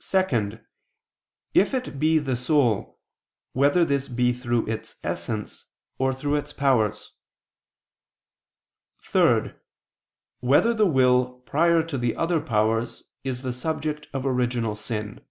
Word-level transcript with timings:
(2) 0.00 0.58
If 1.54 1.72
it 1.72 1.98
be 1.98 2.18
the 2.18 2.36
soul, 2.36 3.00
whether 3.54 3.86
this 3.86 4.06
be 4.06 4.34
through 4.34 4.66
its 4.68 4.96
essence, 5.02 5.64
or 5.96 6.12
through 6.12 6.34
its 6.34 6.52
powers? 6.52 7.12
(3) 9.00 9.52
Whether 10.40 10.74
the 10.74 10.84
will 10.84 11.38
prior 11.46 11.82
to 11.82 11.96
the 11.96 12.14
other 12.16 12.42
powers 12.42 13.04
is 13.24 13.40
the 13.40 13.50
subject 13.54 14.08
of 14.12 14.26
original 14.26 14.76
sin? 14.76 15.24